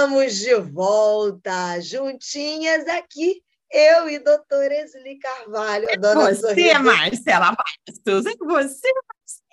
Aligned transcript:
Estamos 0.00 0.36
de 0.36 0.54
volta, 0.54 1.78
juntinhas 1.78 2.88
aqui, 2.88 3.42
eu 3.70 4.08
e 4.08 4.18
doutora 4.18 4.74
Esli 4.74 5.18
Carvalho, 5.18 5.92
a 5.92 5.94
dona 5.96 6.34
Você, 6.34 6.40
Sorriso. 6.40 6.82
Marcela 6.82 7.54
Bastos, 7.54 8.24
é 8.24 8.34
você, 8.38 8.88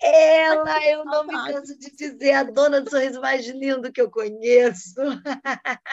Ela, 0.01 0.87
eu 0.89 1.03
não 1.03 1.27
me 1.27 1.33
canso 1.51 1.77
de 1.77 1.91
dizer, 1.93 2.31
a 2.31 2.43
dona 2.43 2.79
do 2.79 2.89
sorriso 2.89 3.19
mais 3.19 3.45
lindo 3.45 3.91
que 3.91 3.99
eu 3.99 4.09
conheço, 4.09 4.95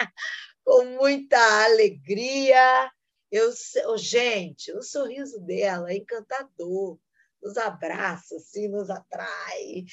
com 0.65 0.85
muita 0.85 1.65
alegria. 1.65 2.93
Eu, 3.33 3.51
gente, 3.97 4.71
o 4.71 4.83
sorriso 4.83 5.41
dela 5.41 5.91
é 5.91 5.97
encantador 5.97 6.97
nos 7.45 7.59
abraça, 7.59 8.37
assim, 8.37 8.69
nos 8.69 8.89
atrai. 8.89 9.85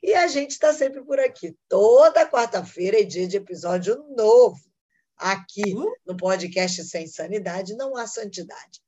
E 0.00 0.14
a 0.14 0.28
gente 0.28 0.52
está 0.52 0.72
sempre 0.72 1.04
por 1.04 1.18
aqui. 1.18 1.56
Toda 1.68 2.30
quarta-feira 2.30 3.00
é 3.00 3.02
dia 3.02 3.26
de 3.26 3.36
episódio 3.36 3.96
novo. 4.16 4.60
Aqui 5.16 5.74
uhum. 5.74 5.92
no 6.06 6.16
podcast 6.16 6.84
Sem 6.84 7.06
Sanidade 7.08 7.74
não 7.74 7.96
há 7.96 8.06
santidade. 8.06 8.80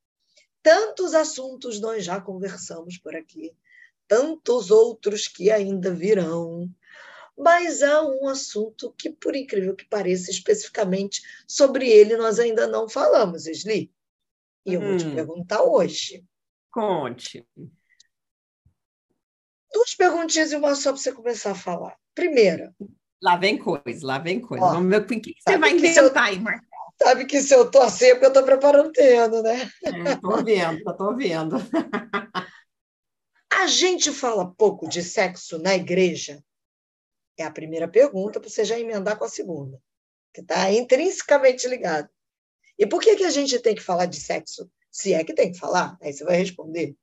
Tantos 0.62 1.14
assuntos 1.14 1.80
nós 1.80 2.04
já 2.04 2.20
conversamos 2.20 2.96
por 2.96 3.16
aqui, 3.16 3.52
tantos 4.06 4.70
outros 4.70 5.26
que 5.26 5.50
ainda 5.50 5.92
virão. 5.92 6.70
Mas 7.36 7.82
há 7.82 8.02
um 8.02 8.28
assunto 8.28 8.94
que, 8.96 9.10
por 9.10 9.34
incrível 9.34 9.74
que 9.74 9.88
pareça, 9.88 10.30
especificamente 10.30 11.20
sobre 11.48 11.88
ele 11.88 12.16
nós 12.16 12.38
ainda 12.38 12.68
não 12.68 12.88
falamos, 12.88 13.46
Esli. 13.46 13.92
E 14.64 14.74
eu 14.74 14.80
hum. 14.80 14.88
vou 14.90 14.96
te 14.96 15.06
hum. 15.06 15.14
perguntar 15.16 15.62
hoje. 15.62 16.24
Conte 16.70 17.44
duas 19.72 19.94
perguntinhas 19.94 20.52
e 20.52 20.56
uma 20.56 20.74
só 20.74 20.92
para 20.92 21.00
você 21.00 21.12
começar 21.12 21.52
a 21.52 21.56
falar. 21.56 21.96
Primeira. 22.14 22.74
Lá 23.22 23.36
vem 23.36 23.56
coisa, 23.56 24.06
lá 24.06 24.18
vem 24.18 24.40
coisa. 24.40 24.64
Ó, 24.64 24.72
Vamos 24.72 24.90
ver 24.90 25.02
o 25.02 25.06
que 25.06 25.34
você 25.38 25.56
vai 25.56 25.72
inventar 25.72 26.24
aí, 26.24 26.40
Marcelo. 26.40 26.72
Sabe 27.02 27.24
que 27.24 27.40
se 27.40 27.54
eu 27.54 27.64
estou 27.64 27.82
assim 27.82 28.06
é 28.06 28.10
porque 28.10 28.26
eu 28.26 28.28
estou 28.28 28.44
preparando 28.44 28.88
o 28.88 28.92
terreno, 28.92 29.42
né? 29.42 29.70
Estou 29.82 30.38
é, 30.38 30.44
vendo, 30.44 30.90
estou 30.90 31.16
vendo. 31.16 31.56
A 33.52 33.66
gente 33.66 34.10
fala 34.10 34.52
pouco 34.54 34.88
de 34.88 35.02
sexo 35.02 35.58
na 35.58 35.74
igreja? 35.74 36.42
É 37.36 37.44
a 37.44 37.50
primeira 37.50 37.86
pergunta, 37.86 38.40
para 38.40 38.48
você 38.48 38.64
já 38.64 38.78
emendar 38.78 39.18
com 39.18 39.24
a 39.24 39.28
segunda, 39.28 39.80
que 40.32 40.40
está 40.40 40.70
intrinsecamente 40.72 41.68
ligado. 41.68 42.08
E 42.78 42.86
por 42.86 43.00
que, 43.00 43.14
que 43.16 43.24
a 43.24 43.30
gente 43.30 43.58
tem 43.60 43.74
que 43.74 43.82
falar 43.82 44.06
de 44.06 44.20
sexo? 44.20 44.70
Se 44.90 45.12
é 45.12 45.22
que 45.22 45.34
tem 45.34 45.52
que 45.52 45.58
falar, 45.58 45.96
aí 46.00 46.12
você 46.12 46.24
vai 46.24 46.36
responder. 46.36 46.96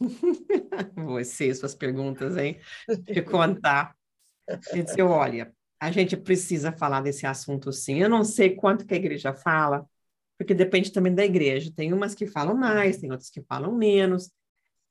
Você, 0.94 1.54
suas 1.54 1.74
perguntas, 1.74 2.36
hein? 2.36 2.58
De 3.02 3.22
contar. 3.22 3.94
E 4.72 4.82
dizer, 4.82 5.02
olha, 5.02 5.52
a 5.80 5.90
gente 5.90 6.16
precisa 6.16 6.72
falar 6.72 7.00
desse 7.00 7.26
assunto 7.26 7.72
sim. 7.72 7.98
Eu 7.98 8.08
não 8.08 8.24
sei 8.24 8.54
quanto 8.54 8.86
que 8.86 8.94
a 8.94 8.96
igreja 8.96 9.32
fala, 9.32 9.86
porque 10.38 10.54
depende 10.54 10.92
também 10.92 11.14
da 11.14 11.24
igreja. 11.24 11.72
Tem 11.74 11.92
umas 11.92 12.14
que 12.14 12.26
falam 12.26 12.54
mais, 12.54 12.98
tem 12.98 13.10
outras 13.10 13.30
que 13.30 13.42
falam 13.42 13.74
menos, 13.74 14.30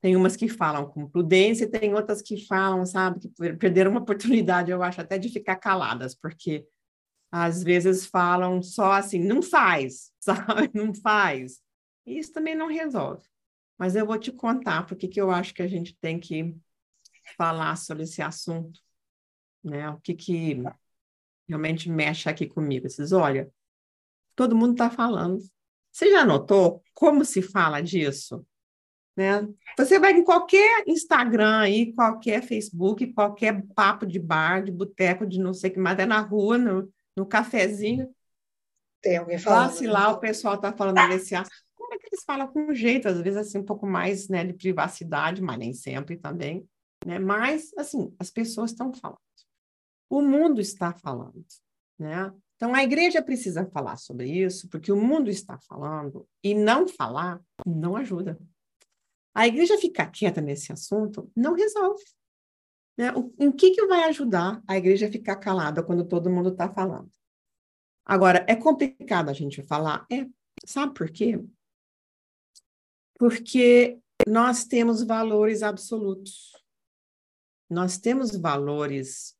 tem 0.00 0.14
umas 0.14 0.36
que 0.36 0.48
falam 0.48 0.86
com 0.86 1.08
prudência, 1.08 1.68
tem 1.68 1.94
outras 1.94 2.22
que 2.22 2.46
falam, 2.46 2.84
sabe, 2.84 3.20
que 3.20 3.28
perderam 3.54 3.90
uma 3.90 4.00
oportunidade, 4.00 4.70
eu 4.70 4.82
acho, 4.82 5.00
até 5.00 5.18
de 5.18 5.28
ficar 5.28 5.56
caladas, 5.56 6.14
porque 6.14 6.66
às 7.30 7.62
vezes 7.62 8.06
falam 8.06 8.62
só 8.62 8.92
assim, 8.92 9.18
não 9.18 9.42
faz, 9.42 10.12
sabe? 10.20 10.70
Não 10.74 10.94
faz. 10.94 11.60
E 12.06 12.18
isso 12.18 12.32
também 12.32 12.54
não 12.54 12.68
resolve. 12.68 13.26
Mas 13.78 13.94
eu 13.94 14.06
vou 14.06 14.18
te 14.18 14.32
contar 14.32 14.86
porque 14.86 15.08
que 15.08 15.20
eu 15.20 15.30
acho 15.30 15.52
que 15.52 15.62
a 15.62 15.68
gente 15.68 15.96
tem 16.00 16.18
que 16.18 16.56
falar 17.36 17.76
sobre 17.76 18.04
esse 18.04 18.22
assunto, 18.22 18.80
né? 19.62 19.88
O 19.90 20.00
que 20.00 20.14
que 20.14 20.62
realmente 21.48 21.90
mexe 21.90 22.28
aqui 22.28 22.46
comigo. 22.46 22.88
Vocês, 22.88 23.12
olha, 23.12 23.50
todo 24.34 24.56
mundo 24.56 24.72
está 24.72 24.90
falando. 24.90 25.40
Você 25.92 26.10
já 26.10 26.24
notou 26.24 26.82
como 26.94 27.24
se 27.24 27.40
fala 27.40 27.80
disso? 27.80 28.46
Né? 29.16 29.48
Você 29.78 29.98
vai 29.98 30.12
em 30.12 30.22
qualquer 30.22 30.84
Instagram 30.86 31.60
aí, 31.60 31.94
qualquer 31.94 32.42
Facebook, 32.42 33.12
qualquer 33.14 33.62
papo 33.74 34.06
de 34.06 34.18
bar, 34.18 34.62
de 34.62 34.70
boteco, 34.70 35.26
de 35.26 35.38
não 35.38 35.54
sei 35.54 35.70
o 35.70 35.72
que 35.74 35.78
mais, 35.80 35.98
é 35.98 36.04
na 36.04 36.20
rua, 36.20 36.58
no, 36.58 36.92
no 37.16 37.24
cafezinho. 37.24 38.14
Tem 39.00 39.16
alguém 39.16 39.38
falando. 39.38 39.68
Lá, 39.68 39.72
se 39.72 39.86
lá 39.86 40.08
o 40.10 40.20
pessoal 40.20 40.56
está 40.56 40.72
falando 40.72 41.08
desse 41.08 41.34
assunto 41.34 41.65
eles 42.16 42.24
falam 42.24 42.48
com 42.48 42.72
jeito, 42.74 43.08
às 43.08 43.20
vezes 43.20 43.36
assim, 43.36 43.58
um 43.58 43.64
pouco 43.64 43.86
mais 43.86 44.28
né, 44.28 44.44
de 44.44 44.54
privacidade, 44.54 45.42
mas 45.42 45.58
nem 45.58 45.72
sempre 45.72 46.16
também. 46.16 46.66
Né? 47.04 47.18
Mas, 47.18 47.72
assim, 47.76 48.14
as 48.18 48.30
pessoas 48.30 48.70
estão 48.70 48.92
falando. 48.92 49.18
O 50.08 50.22
mundo 50.22 50.60
está 50.60 50.92
falando. 50.94 51.44
Né? 51.98 52.32
Então, 52.56 52.74
a 52.74 52.82
igreja 52.82 53.22
precisa 53.22 53.66
falar 53.66 53.96
sobre 53.96 54.30
isso, 54.30 54.68
porque 54.68 54.90
o 54.90 54.96
mundo 54.96 55.28
está 55.28 55.58
falando, 55.58 56.26
e 56.42 56.54
não 56.54 56.88
falar 56.88 57.40
não 57.66 57.96
ajuda. 57.96 58.38
A 59.34 59.46
igreja 59.46 59.76
ficar 59.76 60.10
quieta 60.10 60.40
nesse 60.40 60.72
assunto 60.72 61.30
não 61.36 61.54
resolve. 61.54 62.02
Né? 62.96 63.12
O, 63.12 63.34
em 63.38 63.52
que, 63.52 63.72
que 63.72 63.86
vai 63.86 64.04
ajudar 64.04 64.62
a 64.66 64.76
igreja 64.76 65.12
ficar 65.12 65.36
calada 65.36 65.82
quando 65.82 66.06
todo 66.06 66.30
mundo 66.30 66.48
está 66.48 66.72
falando? 66.72 67.10
Agora, 68.06 68.46
é 68.48 68.56
complicado 68.56 69.28
a 69.28 69.34
gente 69.34 69.62
falar? 69.62 70.06
É. 70.10 70.26
Sabe 70.64 70.94
por 70.94 71.10
quê? 71.10 71.38
Porque 73.18 73.98
nós 74.26 74.64
temos 74.64 75.02
valores 75.02 75.62
absolutos. 75.62 76.52
Nós 77.68 77.98
temos 77.98 78.36
valores 78.36 79.34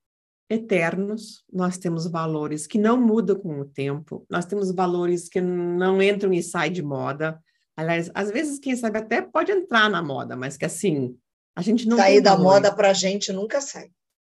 eternos, 0.48 1.44
nós 1.52 1.76
temos 1.76 2.06
valores 2.06 2.66
que 2.66 2.78
não 2.78 3.00
mudam 3.00 3.36
com 3.36 3.60
o 3.60 3.64
tempo, 3.64 4.24
nós 4.30 4.44
temos 4.44 4.70
valores 4.72 5.28
que 5.28 5.40
não 5.40 6.00
entram 6.00 6.32
e 6.32 6.42
saem 6.42 6.72
de 6.72 6.82
moda. 6.82 7.40
Aliás, 7.76 8.10
às 8.14 8.30
vezes, 8.30 8.58
quem 8.58 8.74
sabe 8.74 8.98
até 8.98 9.20
pode 9.20 9.52
entrar 9.52 9.90
na 9.90 10.02
moda, 10.02 10.36
mas 10.36 10.56
que 10.56 10.64
assim, 10.64 11.16
a 11.54 11.62
gente 11.62 11.88
não. 11.88 11.96
Sair 11.96 12.20
da 12.20 12.36
moda 12.36 12.74
para 12.74 12.90
a 12.90 12.94
gente 12.94 13.32
nunca 13.32 13.60
sai. 13.60 13.90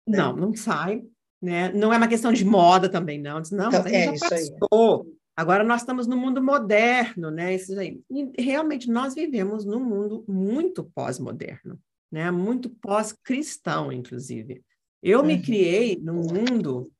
Né? 0.07 0.17
Não, 0.17 0.35
não 0.35 0.55
sai. 0.55 1.03
Né? 1.41 1.71
Não 1.73 1.91
é 1.91 1.97
uma 1.97 2.07
questão 2.07 2.31
de 2.31 2.45
moda 2.45 2.87
também, 2.87 3.19
não. 3.19 3.41
Não, 3.51 3.67
então, 3.67 3.87
é, 3.87 4.15
já 4.15 4.29
passou. 4.29 5.05
Aí. 5.05 5.20
Agora 5.35 5.63
nós 5.63 5.81
estamos 5.81 6.07
no 6.07 6.17
mundo 6.17 6.43
moderno, 6.43 7.31
né? 7.31 7.55
Isso 7.55 7.77
aí. 7.79 8.01
E 8.09 8.41
realmente 8.41 8.89
nós 8.89 9.15
vivemos 9.15 9.65
num 9.65 9.83
mundo 9.83 10.25
muito 10.27 10.83
pós-moderno, 10.83 11.79
né? 12.11 12.29
Muito 12.31 12.69
pós-cristão, 12.69 13.91
inclusive. 13.91 14.63
Eu 15.01 15.23
me 15.23 15.35
uhum. 15.35 15.41
criei 15.41 15.97
num 15.97 16.21
mundo 16.21 16.91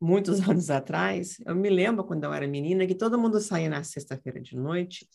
muitos 0.00 0.40
anos 0.48 0.70
atrás. 0.70 1.36
Eu 1.44 1.54
me 1.54 1.68
lembro 1.68 2.04
quando 2.04 2.24
eu 2.24 2.32
era 2.32 2.46
menina 2.46 2.86
que 2.86 2.94
todo 2.94 3.18
mundo 3.18 3.40
saía 3.40 3.68
na 3.68 3.82
sexta-feira 3.82 4.40
de 4.40 4.56
noite, 4.56 5.08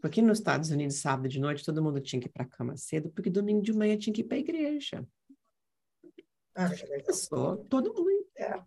porque 0.00 0.20
nos 0.20 0.38
Estados 0.38 0.70
Unidos 0.70 1.00
sábado 1.00 1.28
de 1.28 1.40
noite 1.40 1.64
todo 1.64 1.82
mundo 1.82 2.00
tinha 2.00 2.20
que 2.20 2.28
ir 2.28 2.32
para 2.32 2.44
a 2.44 2.48
cama 2.48 2.76
cedo, 2.76 3.10
porque 3.10 3.30
domingo 3.30 3.62
de 3.62 3.72
manhã 3.72 3.96
tinha 3.96 4.12
que 4.12 4.20
ir 4.20 4.24
para 4.24 4.36
a 4.36 4.40
igreja. 4.40 5.06
Ah, 6.54 6.70
todo 7.68 7.94
mundo. 7.94 8.26
É. 8.36 8.62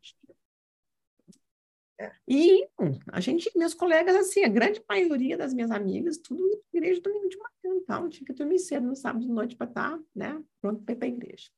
E 2.28 2.68
a 3.12 3.20
gente, 3.20 3.52
meus 3.58 3.74
colegas, 3.74 4.16
assim, 4.16 4.44
a 4.44 4.48
grande 4.48 4.82
maioria 4.88 5.38
das 5.38 5.54
minhas 5.54 5.72
amigas, 5.72 6.18
tudo 6.18 6.42
igreja 6.74 7.02
domingo 7.02 7.28
de 7.28 7.38
manhã, 7.38 7.80
então 7.82 8.10
tinha 8.10 8.26
que 8.26 8.34
dormir 8.34 8.60
cedo 8.60 8.88
no 8.88 8.96
sábado 8.96 9.26
de 9.26 9.32
noite 9.32 9.56
para 9.56 9.68
estar, 9.68 9.98
tá, 9.98 10.04
né, 10.16 10.42
pronto 10.62 10.82
para 10.84 10.94
ir 10.94 10.98
para 10.98 11.08
a 11.08 11.12
igreja. 11.12 11.50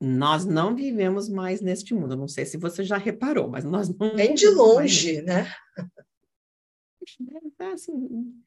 Nós 0.00 0.46
não 0.46 0.74
vivemos 0.74 1.28
mais 1.28 1.60
neste 1.60 1.94
mundo, 1.94 2.16
não 2.16 2.28
sei 2.28 2.46
se 2.46 2.56
você 2.56 2.84
já 2.84 2.96
reparou, 2.96 3.48
mas 3.48 3.64
nós 3.64 3.88
não. 3.88 4.14
Nem 4.14 4.34
de 4.34 4.48
longe, 4.48 5.20
né? 5.22 5.46
É 7.58 7.64
assim, 7.72 8.42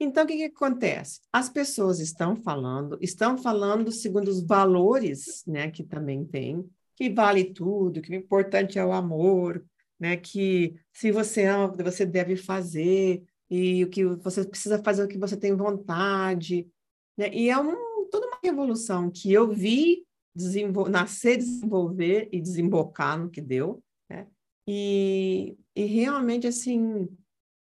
então, 0.00 0.24
o 0.24 0.26
que, 0.26 0.36
que 0.36 0.44
acontece? 0.44 1.20
As 1.32 1.48
pessoas 1.48 1.98
estão 1.98 2.36
falando, 2.36 2.98
estão 3.00 3.36
falando 3.36 3.90
segundo 3.90 4.28
os 4.28 4.40
valores, 4.40 5.44
né, 5.46 5.70
que 5.70 5.82
também 5.82 6.24
tem, 6.24 6.68
que 6.94 7.10
vale 7.10 7.52
tudo, 7.52 8.00
que 8.00 8.12
o 8.12 8.14
importante 8.14 8.78
é 8.78 8.84
o 8.84 8.92
amor, 8.92 9.64
né? 9.98 10.16
Que 10.16 10.74
se 10.92 11.10
você 11.10 11.44
ama, 11.44 11.68
você 11.68 12.06
deve 12.06 12.36
fazer, 12.36 13.22
e 13.50 13.84
o 13.84 13.88
que 13.88 14.04
você 14.04 14.44
precisa 14.44 14.82
fazer 14.82 15.04
o 15.04 15.08
que 15.08 15.18
você 15.18 15.36
tem 15.36 15.56
vontade, 15.56 16.68
né? 17.16 17.30
E 17.32 17.48
é 17.48 17.58
um, 17.58 18.08
toda 18.10 18.26
uma 18.26 18.38
revolução 18.42 19.10
que 19.10 19.32
eu 19.32 19.50
vi 19.50 20.06
desenvol 20.34 20.88
nascer, 20.88 21.38
desenvolver 21.38 22.28
e 22.30 22.40
desembocar 22.40 23.18
no 23.18 23.30
que 23.30 23.40
deu, 23.40 23.82
né? 24.08 24.26
E, 24.66 25.56
e 25.74 25.84
realmente, 25.86 26.46
assim, 26.46 27.08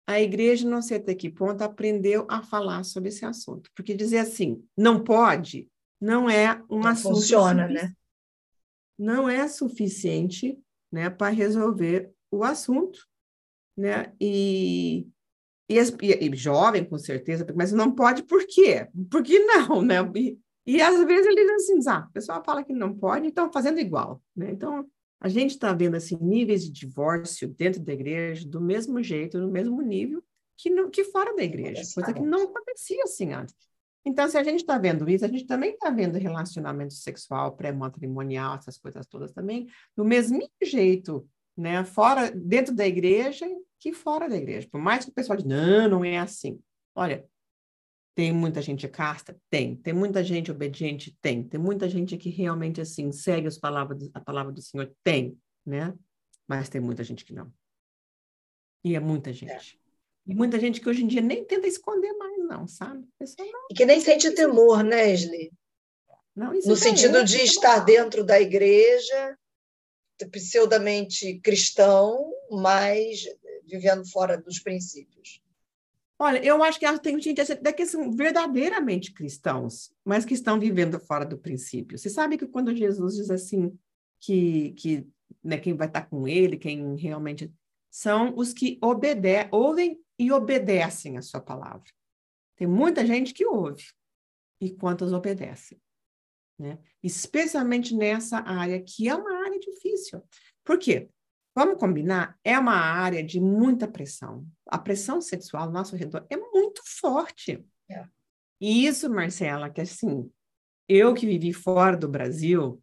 a 0.06 0.20
igreja, 0.20 0.68
não 0.68 0.82
sei 0.82 0.96
até 0.96 1.14
que 1.14 1.30
ponto, 1.30 1.62
aprendeu 1.62 2.26
a 2.28 2.42
falar 2.42 2.82
sobre 2.82 3.10
esse 3.10 3.24
assunto. 3.24 3.70
Porque 3.74 3.94
dizer 3.94 4.18
assim, 4.18 4.64
não 4.76 5.04
pode, 5.04 5.68
não 6.00 6.28
é 6.28 6.62
um 6.68 6.80
não 6.80 6.88
assunto... 6.88 7.16
Funciona, 7.16 7.68
né? 7.68 7.92
Não 8.98 9.28
é 9.28 9.46
suficiente 9.48 10.58
né, 10.90 11.10
para 11.10 11.32
resolver 11.32 12.12
o 12.36 12.44
assunto, 12.44 13.06
né? 13.76 14.12
E, 14.20 15.06
e, 15.68 15.76
e, 15.78 16.36
jovem, 16.36 16.84
com 16.84 16.98
certeza, 16.98 17.46
mas 17.56 17.72
não 17.72 17.94
pode 17.94 18.22
por 18.22 18.46
quê? 18.46 18.88
Por 19.10 19.22
que 19.22 19.38
não, 19.40 19.82
né? 19.82 19.96
E, 20.14 20.38
e 20.66 20.80
às 20.80 21.04
vezes 21.04 21.26
ele 21.26 21.44
diz 21.44 21.70
assim, 21.70 21.90
ah, 21.90 22.06
o 22.08 22.12
pessoal 22.12 22.42
fala 22.44 22.64
que 22.64 22.72
não 22.72 22.94
pode, 22.94 23.26
então 23.26 23.52
fazendo 23.52 23.78
igual, 23.80 24.22
né? 24.36 24.50
Então, 24.50 24.88
A 25.24 25.28
gente 25.28 25.52
está 25.52 25.72
vendo 25.72 25.94
assim 25.94 26.18
níveis 26.20 26.64
de 26.64 26.70
divórcio 26.70 27.48
dentro 27.48 27.80
da 27.80 27.94
igreja 27.94 28.46
do 28.46 28.60
mesmo 28.60 29.02
jeito, 29.02 29.38
no 29.38 29.50
mesmo 29.50 29.80
nível 29.80 30.22
que, 30.54 30.68
no, 30.68 30.90
que 30.90 31.02
fora 31.04 31.34
da 31.34 31.42
igreja, 31.42 31.82
coisa 31.94 32.12
que 32.12 32.20
não 32.20 32.42
acontecia 32.42 33.02
assim 33.04 33.32
antes. 33.32 33.54
Então, 34.04 34.28
se 34.28 34.36
a 34.36 34.44
gente 34.44 34.60
está 34.60 34.76
vendo 34.76 35.08
isso, 35.08 35.24
a 35.24 35.28
gente 35.28 35.46
também 35.46 35.70
está 35.72 35.88
vendo 35.88 36.18
relacionamento 36.18 36.92
sexual 36.92 37.56
pré-matrimonial, 37.56 38.56
essas 38.56 38.76
coisas 38.76 39.06
todas 39.06 39.32
também, 39.32 39.66
do 39.96 40.04
mesmo 40.04 40.46
jeito, 40.62 41.26
né? 41.56 41.84
Fora, 41.84 42.30
dentro 42.30 42.74
da 42.74 42.86
igreja 42.86 43.46
que 43.78 43.92
fora 43.92 44.28
da 44.28 44.36
igreja. 44.36 44.68
Por 44.70 44.80
mais 44.80 45.04
que 45.04 45.10
o 45.10 45.14
pessoal 45.14 45.36
diga, 45.36 45.48
não, 45.48 45.88
não 45.88 46.04
é 46.04 46.18
assim. 46.18 46.58
Olha, 46.94 47.26
tem 48.14 48.32
muita 48.32 48.62
gente 48.62 48.88
casta? 48.88 49.36
Tem. 49.50 49.76
Tem 49.76 49.92
muita 49.92 50.22
gente 50.22 50.50
obediente? 50.50 51.16
Tem. 51.20 51.42
Tem 51.42 51.60
muita 51.60 51.88
gente 51.88 52.16
que 52.16 52.30
realmente, 52.30 52.80
assim, 52.80 53.10
segue 53.12 53.48
as 53.48 53.58
palavras, 53.58 54.08
a 54.14 54.20
palavra 54.20 54.52
do 54.52 54.62
Senhor? 54.62 54.90
Tem, 55.02 55.36
né? 55.66 55.92
Mas 56.46 56.68
tem 56.68 56.80
muita 56.80 57.02
gente 57.02 57.24
que 57.24 57.34
não. 57.34 57.52
E 58.84 58.94
é 58.94 59.00
muita 59.00 59.32
gente. 59.32 59.78
É. 59.80 59.84
E 60.26 60.34
muita 60.34 60.58
gente 60.58 60.80
que 60.80 60.88
hoje 60.88 61.04
em 61.04 61.06
dia 61.06 61.20
nem 61.20 61.44
tenta 61.44 61.66
esconder 61.66 62.12
mais, 62.14 62.38
não, 62.38 62.66
sabe? 62.66 63.06
Não... 63.20 63.66
E 63.70 63.74
que 63.74 63.84
nem 63.84 64.00
sente 64.00 64.30
temor, 64.30 64.82
né, 64.82 65.12
Esli? 65.12 65.52
Não, 66.34 66.52
no 66.52 66.76
sentido 66.76 67.18
é, 67.18 67.24
de 67.24 67.36
estar 67.42 67.80
dentro 67.80 68.24
da 68.24 68.40
igreja, 68.40 69.38
pseudamente 70.30 71.38
cristão, 71.40 72.32
mas 72.50 73.24
vivendo 73.66 74.04
fora 74.08 74.36
dos 74.36 74.58
princípios. 74.58 75.42
Olha, 76.18 76.44
eu 76.44 76.62
acho 76.62 76.78
que 76.78 76.98
tem 77.00 77.20
gente 77.20 77.40
até 77.40 77.72
que 77.72 77.84
são 77.84 78.12
verdadeiramente 78.12 79.12
cristãos, 79.12 79.92
mas 80.04 80.24
que 80.24 80.34
estão 80.34 80.60
vivendo 80.60 80.98
fora 81.00 81.24
do 81.24 81.36
princípio. 81.36 81.98
Você 81.98 82.08
sabe 82.08 82.38
que 82.38 82.46
quando 82.46 82.74
Jesus 82.74 83.16
diz 83.16 83.30
assim 83.30 83.76
que, 84.20 84.72
que 84.72 85.06
né, 85.42 85.58
quem 85.58 85.74
vai 85.74 85.88
estar 85.88 86.02
com 86.02 86.28
ele, 86.28 86.56
quem 86.56 86.96
realmente 86.96 87.52
são 87.90 88.32
os 88.36 88.52
que 88.52 88.78
obede 88.80 89.48
ouvem 89.50 90.00
e 90.18 90.30
obedecem 90.30 91.18
a 91.18 91.22
sua 91.22 91.40
palavra. 91.40 91.90
Tem 92.56 92.66
muita 92.66 93.04
gente 93.04 93.34
que 93.34 93.44
ouve 93.44 93.84
e 94.60 94.70
quantos 94.70 95.12
obedecem, 95.12 95.80
né? 96.58 96.78
Especialmente 97.02 97.94
nessa 97.94 98.38
área 98.38 98.80
que 98.80 99.08
é 99.08 99.14
uma 99.14 99.33
difícil. 99.64 100.22
Por 100.62 100.78
quê? 100.78 101.08
Vamos 101.54 101.78
combinar, 101.78 102.36
é 102.42 102.58
uma 102.58 102.74
área 102.74 103.22
de 103.22 103.40
muita 103.40 103.86
pressão. 103.86 104.44
A 104.66 104.76
pressão 104.76 105.20
sexual 105.20 105.64
ao 105.64 105.70
nosso 105.72 105.94
redor 105.94 106.26
é 106.28 106.36
muito 106.36 106.82
forte. 106.84 107.64
É. 107.88 108.04
E 108.60 108.86
isso, 108.86 109.08
Marcela, 109.08 109.70
que 109.70 109.80
assim, 109.80 110.30
eu 110.88 111.14
que 111.14 111.26
vivi 111.26 111.52
fora 111.52 111.96
do 111.96 112.08
Brasil, 112.08 112.82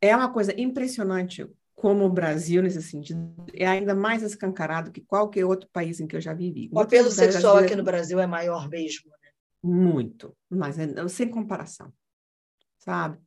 é 0.00 0.16
uma 0.16 0.32
coisa 0.32 0.58
impressionante 0.60 1.48
como 1.74 2.04
o 2.04 2.10
Brasil, 2.10 2.62
nesse 2.62 2.82
sentido, 2.82 3.34
é 3.54 3.66
ainda 3.66 3.94
mais 3.94 4.22
escancarado 4.22 4.92
que 4.92 5.00
qualquer 5.00 5.44
outro 5.44 5.68
país 5.72 6.00
em 6.00 6.06
que 6.06 6.14
eu 6.14 6.20
já 6.20 6.34
vivi. 6.34 6.68
O 6.72 6.80
apelo 6.80 7.10
sexual 7.10 7.58
aqui 7.58 7.74
no 7.74 7.82
Brasil 7.82 8.20
é 8.20 8.26
maior 8.26 8.68
mesmo, 8.68 9.10
né? 9.10 9.30
Muito, 9.62 10.36
mas 10.48 10.78
é, 10.78 11.08
sem 11.08 11.28
comparação, 11.28 11.92
sabe? 12.78 13.18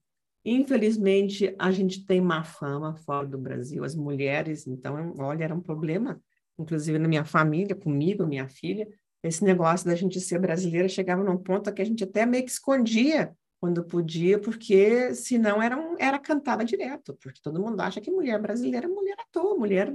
Infelizmente, 0.46 1.56
a 1.58 1.72
gente 1.72 2.06
tem 2.06 2.22
má 2.22 2.44
fama 2.44 2.96
fora 2.96 3.26
do 3.26 3.38
Brasil, 3.38 3.84
as 3.84 3.96
mulheres, 3.96 4.68
então, 4.68 5.16
olha, 5.18 5.44
era 5.44 5.56
um 5.56 5.60
problema, 5.60 6.22
inclusive 6.58 7.00
na 7.00 7.08
minha 7.08 7.26
família, 7.26 7.76
comigo, 7.76 8.28
minha 8.28 8.48
filha, 8.48 8.88
esse 9.24 9.44
negócio 9.44 9.88
da 9.88 9.96
gente 9.96 10.20
ser 10.22 10.40
brasileira 10.40 10.88
chegava 10.88 11.24
num 11.24 11.38
ponto 11.38 11.74
que 11.74 11.82
a 11.82 11.86
gente 11.86 12.04
até 12.04 12.28
meio 12.28 12.46
que 12.46 12.52
escondia 12.52 13.36
quando 13.60 13.84
podia, 13.84 14.38
porque 14.38 15.16
senão 15.16 15.60
era, 15.60 15.76
um, 15.76 15.96
era 15.98 16.20
cantada 16.20 16.64
direto, 16.64 17.18
porque 17.20 17.42
todo 17.42 17.60
mundo 17.60 17.82
acha 17.82 18.00
que 18.00 18.12
mulher 18.12 18.40
brasileira 18.40 18.86
é 18.86 18.90
mulher 18.90 19.16
à 19.18 19.26
toa, 19.32 19.58
mulher 19.58 19.92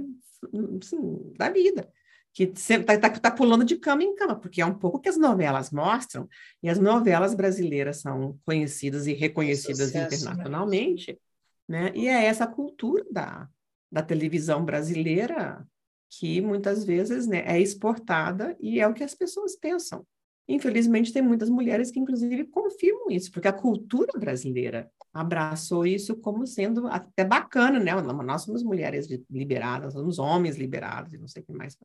assim, 0.81 1.33
da 1.37 1.49
vida, 1.49 1.87
que 2.33 2.43
está 2.43 2.97
tá, 2.97 3.09
tá 3.09 3.31
pulando 3.31 3.65
de 3.65 3.77
cama 3.77 4.03
em 4.03 4.15
cama, 4.15 4.35
porque 4.35 4.61
é 4.61 4.65
um 4.65 4.73
pouco 4.73 4.99
que 4.99 5.09
as 5.09 5.17
novelas 5.17 5.71
mostram, 5.71 6.29
e 6.63 6.69
as 6.69 6.79
novelas 6.79 7.33
brasileiras 7.35 7.97
são 7.97 8.39
conhecidas 8.45 9.05
e 9.07 9.13
reconhecidas 9.13 9.87
Sucesso, 9.87 10.15
internacionalmente, 10.15 11.19
né? 11.67 11.83
né? 11.83 11.91
E 11.95 12.07
é 12.07 12.25
essa 12.25 12.47
cultura 12.47 13.05
da, 13.11 13.49
da 13.91 14.01
televisão 14.01 14.63
brasileira 14.63 15.65
que 16.09 16.41
muitas 16.41 16.83
vezes 16.83 17.25
né, 17.25 17.43
é 17.45 17.59
exportada 17.59 18.55
e 18.59 18.79
é 18.79 18.87
o 18.87 18.93
que 18.93 19.03
as 19.03 19.15
pessoas 19.15 19.55
pensam. 19.55 20.05
Infelizmente, 20.47 21.13
tem 21.13 21.21
muitas 21.21 21.49
mulheres 21.49 21.91
que, 21.91 21.99
inclusive, 21.99 22.45
confirmam 22.45 23.09
isso, 23.09 23.31
porque 23.31 23.47
a 23.47 23.53
cultura 23.53 24.11
brasileira 24.19 24.91
abraçou 25.13 25.85
isso 25.85 26.15
como 26.15 26.47
sendo 26.47 26.87
até 26.87 27.25
bacana, 27.25 27.79
né? 27.79 27.93
Nós 28.01 28.43
somos 28.43 28.63
mulheres 28.63 29.07
liberadas, 29.29 29.93
somos 29.93 30.19
homens 30.19 30.57
liberados, 30.57 31.13
e 31.13 31.17
não 31.17 31.27
sei 31.27 31.41
o 31.41 31.45
que 31.45 31.51
mais 31.51 31.77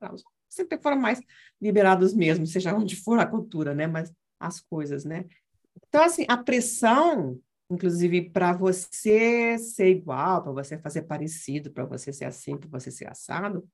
sempre 0.49 0.79
foram 0.79 0.99
mais 0.99 1.21
liberados 1.61 2.15
mesmo, 2.15 2.47
seja 2.47 2.75
onde 2.75 2.97
for 2.97 3.19
a 3.19 3.27
cultura, 3.27 3.75
né? 3.75 3.87
Mas 3.87 4.13
as 4.39 4.61
coisas, 4.61 5.05
né? 5.05 5.27
Então, 5.89 6.03
assim, 6.03 6.25
a 6.29 6.37
pressão, 6.37 7.41
inclusive, 7.71 8.31
para 8.31 8.53
você 8.53 9.59
ser 9.59 9.91
igual, 9.91 10.43
para 10.43 10.53
você 10.53 10.79
fazer 10.79 11.03
parecido, 11.03 11.73
para 11.73 11.85
você 11.85 12.13
ser 12.13 12.27
assim, 12.27 12.57
para 12.57 12.69
você 12.69 12.91
ser 12.91 13.11
assado, 13.11 13.69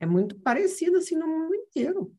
é 0.00 0.06
muito 0.06 0.38
parecido, 0.40 0.98
assim, 0.98 1.16
no 1.16 1.26
mundo 1.26 1.54
inteiro, 1.54 2.14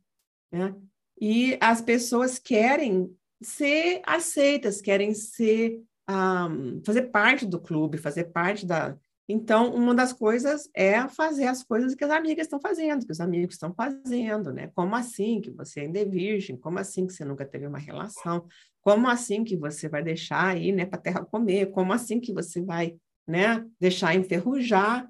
né? 0.52 0.76
E 1.20 1.58
as 1.62 1.82
pessoas 1.82 2.40
querem 2.40 3.14
ser 3.42 4.02
aceitas, 4.06 4.82
querem 4.82 5.14
ser 5.14 5.82
um, 6.10 6.82
fazer 6.84 7.04
parte 7.04 7.46
do 7.46 7.60
clube, 7.60 7.98
fazer 7.98 8.26
parte 8.26 8.66
da. 8.66 8.98
Então, 9.28 9.76
uma 9.76 9.94
das 9.94 10.12
coisas 10.12 10.68
é 10.76 11.08
fazer 11.08 11.46
as 11.46 11.64
coisas 11.64 11.94
que 11.94 12.04
as 12.04 12.10
amigas 12.10 12.48
estão 12.48 12.60
fazendo, 12.60 13.06
que 13.06 13.12
os 13.12 13.22
amigos 13.22 13.56
estão 13.56 13.72
fazendo, 13.76 14.52
né? 14.52 14.72
Como 14.74 14.96
assim 14.96 15.40
que 15.40 15.52
você 15.52 15.82
ainda 15.82 16.00
é 16.00 16.06
virgem? 16.06 16.58
Como 16.58 16.80
assim 16.80 17.06
que 17.06 17.14
você 17.14 17.24
nunca 17.24 17.46
teve 17.46 17.68
uma 17.68 17.78
relação? 17.78 18.48
Como 18.82 19.08
assim 19.08 19.44
que 19.44 19.56
você 19.56 19.88
vai 19.88 20.02
deixar 20.02 20.48
aí, 20.48 20.72
né, 20.72 20.84
para 20.86 20.98
terra 21.00 21.24
comer? 21.24 21.68
Como 21.68 21.94
assim 21.94 22.20
que 22.20 22.34
você 22.34 22.60
vai, 22.60 22.98
né, 23.28 23.64
deixar 23.80 24.16
enferrujar? 24.16 25.08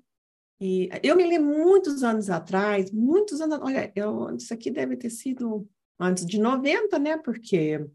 E 0.59 0.89
eu 1.01 1.15
me 1.15 1.23
lembro 1.23 1.55
muitos 1.57 2.03
anos 2.03 2.29
atrás, 2.29 2.91
muitos 2.91 3.39
anos, 3.39 3.57
olha, 3.61 3.89
eu, 3.95 4.35
isso 4.35 4.53
aqui 4.53 4.69
deve 4.69 4.97
ter 4.97 5.09
sido 5.09 5.65
antes 5.97 6.25
de 6.25 6.37
90, 6.37 6.99
né? 6.99 7.17
Porque 7.17 7.85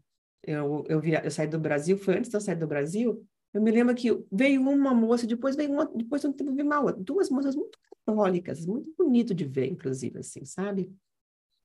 eu, 0.45 0.83
eu, 0.87 1.01
eu 1.03 1.31
saí 1.31 1.47
do 1.47 1.59
Brasil, 1.59 1.97
foi 1.97 2.17
antes 2.17 2.29
de 2.29 2.37
eu 2.37 2.41
sair 2.41 2.55
do 2.55 2.67
Brasil, 2.67 3.25
eu 3.53 3.61
me 3.61 3.71
lembro 3.71 3.95
que 3.95 4.09
veio 4.31 4.61
uma 4.61 4.93
moça, 4.93 5.25
depois 5.25 5.55
veio 5.55 5.71
uma, 5.71 5.85
depois 5.85 6.23
um 6.25 6.33
tempo 6.33 6.53
veio 6.53 6.65
uma 6.65 6.79
outra, 6.81 7.01
duas 7.01 7.29
moças 7.29 7.55
muito 7.55 7.77
católicas, 8.05 8.65
muito 8.65 8.93
bonito 8.97 9.33
de 9.33 9.45
ver, 9.45 9.67
inclusive, 9.67 10.19
assim, 10.19 10.45
sabe? 10.45 10.91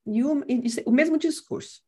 E, 0.06 0.22
o, 0.24 0.44
e 0.48 0.62
o 0.86 0.90
mesmo 0.92 1.18
discurso, 1.18 1.82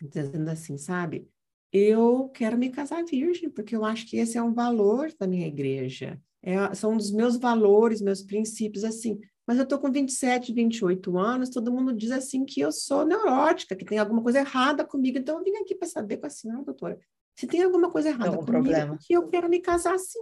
dizendo 0.00 0.48
assim, 0.48 0.76
sabe? 0.76 1.28
Eu 1.72 2.28
quero 2.28 2.58
me 2.58 2.70
casar 2.70 3.04
virgem, 3.04 3.48
porque 3.48 3.74
eu 3.74 3.84
acho 3.84 4.06
que 4.06 4.18
esse 4.18 4.36
é 4.36 4.42
um 4.42 4.52
valor 4.52 5.10
da 5.18 5.26
minha 5.26 5.46
igreja. 5.46 6.20
É, 6.42 6.74
são 6.74 6.92
um 6.92 6.96
dos 6.96 7.10
meus 7.10 7.36
valores, 7.36 8.02
meus 8.02 8.22
princípios, 8.22 8.84
assim 8.84 9.18
mas 9.46 9.58
eu 9.58 9.64
estou 9.64 9.78
com 9.78 9.90
27, 9.90 10.52
28 10.52 11.18
anos, 11.18 11.50
todo 11.50 11.72
mundo 11.72 11.92
diz 11.92 12.10
assim 12.10 12.44
que 12.44 12.60
eu 12.60 12.70
sou 12.70 13.04
neurótica, 13.04 13.74
que 13.74 13.84
tem 13.84 13.98
alguma 13.98 14.22
coisa 14.22 14.38
errada 14.38 14.84
comigo, 14.84 15.18
então 15.18 15.38
eu 15.38 15.44
vim 15.44 15.56
aqui 15.56 15.74
para 15.74 15.88
saber 15.88 16.18
com 16.18 16.26
a 16.26 16.30
senhora, 16.30 16.64
doutora, 16.64 17.00
se 17.36 17.46
tem 17.46 17.62
alguma 17.62 17.90
coisa 17.90 18.10
errada 18.10 18.30
algum 18.30 18.44
comigo, 18.44 18.64
problema. 18.64 18.98
que 19.00 19.12
eu 19.12 19.28
quero 19.28 19.48
me 19.48 19.60
casar 19.60 19.94
assim. 19.94 20.20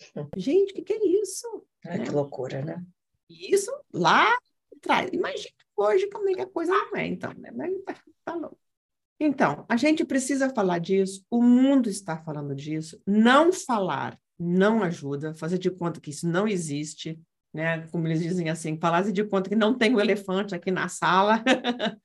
Gente, 0.36 0.72
o 0.72 0.74
que, 0.74 0.82
que, 0.82 0.92
é 0.92 1.06
isso? 1.22 1.66
É, 1.84 1.98
né? 1.98 2.04
Que 2.04 2.10
loucura, 2.10 2.62
né? 2.62 2.84
Isso 3.28 3.70
lá 3.92 4.36
atrás. 4.74 5.10
Imagina 5.12 5.54
hoje 5.76 6.08
como 6.08 6.28
é 6.28 6.34
que 6.34 6.40
a 6.40 6.46
coisa 6.46 6.72
não 6.72 6.96
é, 6.96 7.06
então, 7.06 7.32
né? 7.34 7.50
Mas 7.52 7.72
tá, 7.84 8.02
tá 8.24 8.34
louco. 8.34 8.58
Então, 9.20 9.66
a 9.68 9.76
gente 9.76 10.04
precisa 10.04 10.48
falar 10.50 10.78
disso, 10.78 11.24
o 11.28 11.42
mundo 11.42 11.88
está 11.88 12.16
falando 12.16 12.54
disso. 12.54 13.00
Não 13.06 13.52
falar 13.52 14.18
não 14.38 14.82
ajuda, 14.82 15.34
fazer 15.34 15.58
de 15.58 15.70
conta 15.70 16.00
que 16.00 16.10
isso 16.10 16.28
não 16.28 16.46
existe, 16.46 17.20
né? 17.52 17.86
Como 17.88 18.06
eles 18.06 18.20
dizem 18.20 18.50
assim, 18.50 18.78
falasse 18.78 19.12
de 19.12 19.24
conta 19.24 19.48
que 19.48 19.56
não 19.56 19.76
tem 19.76 19.92
o 19.94 19.96
um 19.96 20.00
elefante 20.00 20.54
aqui 20.54 20.70
na 20.70 20.88
sala, 20.88 21.42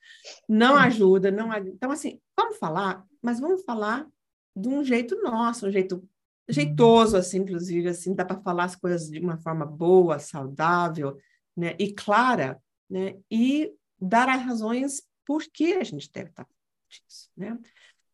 não 0.48 0.76
ajuda, 0.76 1.32
não 1.32 1.54
Então, 1.56 1.92
assim, 1.92 2.20
vamos 2.38 2.58
falar, 2.58 3.04
mas 3.22 3.40
vamos 3.40 3.64
falar 3.64 4.08
de 4.56 4.70
um 4.70 4.84
jeito 4.84 5.22
nosso, 5.22 5.68
um 5.68 5.72
jeito 5.72 6.08
jeitoso, 6.48 7.18
assim, 7.18 7.40
inclusive, 7.40 7.90
assim, 7.90 8.14
dá 8.14 8.26
para 8.26 8.42
falar 8.42 8.66
as 8.66 8.76
coisas 8.76 9.10
de 9.10 9.20
uma 9.20 9.38
forma 9.38 9.66
boa, 9.66 10.20
saudável, 10.20 11.18
né? 11.56 11.76
E 11.80 11.94
clara, 11.94 12.62
né? 12.90 13.16
E 13.32 13.74
dar 14.00 14.28
as 14.30 14.42
razões 14.42 15.04
por 15.26 15.44
que 15.44 15.74
a 15.74 15.84
gente 15.84 16.12
deve 16.12 16.30
estar 16.30 16.46
disso, 16.90 17.30
né? 17.36 17.58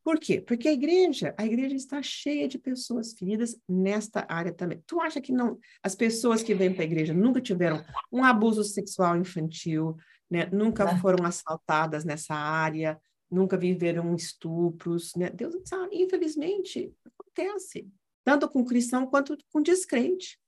Por 0.09 0.19
quê? 0.19 0.41
Porque 0.41 0.67
a 0.67 0.73
igreja, 0.73 1.35
a 1.37 1.45
igreja 1.45 1.75
está 1.75 2.01
cheia 2.01 2.47
de 2.47 2.57
pessoas 2.57 3.13
feridas 3.13 3.55
nesta 3.69 4.25
área 4.27 4.51
também. 4.51 4.83
Tu 4.87 4.99
acha 4.99 5.21
que 5.21 5.31
não, 5.31 5.59
as 5.83 5.93
pessoas 5.93 6.41
que 6.41 6.55
vêm 6.55 6.73
para 6.73 6.81
a 6.81 6.85
igreja 6.85 7.13
nunca 7.13 7.39
tiveram 7.39 7.85
um 8.11 8.23
abuso 8.23 8.63
sexual 8.63 9.15
infantil, 9.15 9.95
né? 10.27 10.47
Nunca 10.51 10.97
foram 10.97 11.23
assaltadas 11.23 12.03
nessa 12.03 12.33
área, 12.33 12.99
nunca 13.29 13.55
viveram 13.55 14.15
estupros, 14.15 15.13
né? 15.13 15.29
Deus 15.29 15.53
sabe, 15.63 16.01
infelizmente 16.01 16.91
acontece. 17.05 17.87
tanto 18.23 18.49
com 18.49 18.65
cristão 18.65 19.05
quanto 19.05 19.37
com 19.53 19.61
descrente. 19.61 20.39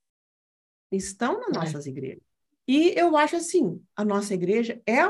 Estão 0.91 1.39
nas 1.39 1.49
é. 1.49 1.53
nossas 1.53 1.85
igrejas. 1.85 2.23
E 2.67 2.95
eu 2.97 3.15
acho 3.15 3.35
assim, 3.35 3.79
a 3.95 4.03
nossa 4.03 4.33
igreja 4.33 4.81
é 4.87 5.01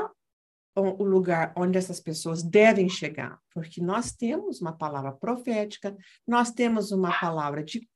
o 0.74 1.04
lugar 1.04 1.52
onde 1.56 1.76
essas 1.76 2.00
pessoas 2.00 2.42
devem 2.42 2.88
chegar, 2.88 3.38
porque 3.52 3.80
nós 3.80 4.12
temos 4.12 4.60
uma 4.60 4.72
palavra 4.72 5.12
profética, 5.12 5.96
nós 6.26 6.50
temos 6.50 6.92
uma 6.92 7.12
palavra 7.18 7.62
de 7.62 7.88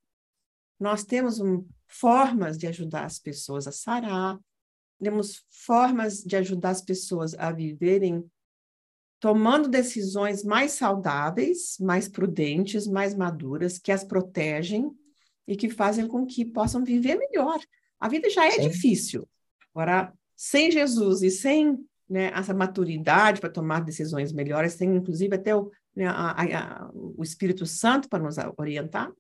nós 0.79 1.05
temos 1.05 1.41
um, 1.41 1.67
formas 1.87 2.59
de 2.59 2.67
ajudar 2.67 3.07
as 3.07 3.19
pessoas 3.19 3.67
a 3.67 3.73
sarar, 3.73 4.39
temos 5.03 5.43
formas 5.49 6.23
de 6.23 6.37
ajudar 6.37 6.71
as 6.71 6.83
pessoas 6.83 7.33
a 7.35 7.51
viverem 7.51 8.31
tomando 9.19 9.69
decisões 9.69 10.45
mais 10.45 10.73
saudáveis, 10.73 11.79
mais 11.81 12.09
prudentes, 12.09 12.87
mais 12.87 13.15
maduras, 13.15 13.79
que 13.79 13.91
as 13.91 14.05
protegem 14.05 14.91
e 15.47 15.57
que 15.57 15.71
fazem 15.71 16.07
com 16.07 16.27
que 16.27 16.45
possam 16.45 16.85
viver 16.85 17.17
melhor. 17.17 17.59
A 17.99 18.09
vida 18.09 18.29
já 18.29 18.47
é 18.47 18.51
Sim. 18.51 18.69
difícil. 18.69 19.29
Agora, 19.75 20.13
sem 20.35 20.71
Jesus 20.71 21.23
e 21.23 21.31
sem 21.31 21.79
né, 22.09 22.31
essa 22.35 22.55
maturidade 22.55 23.41
para 23.41 23.51
tomar 23.51 23.81
decisões 23.81 24.33
melhores, 24.33 24.77
tem 24.77 24.95
inclusive 24.95 25.35
até 25.35 25.55
o, 25.55 25.71
né, 25.95 26.07
a, 26.07 26.33
a, 26.33 26.91
o 26.93 27.23
Espírito 27.23 27.67
Santo 27.67 28.09
para 28.09 28.23
nos 28.23 28.37
orientar, 28.57 29.13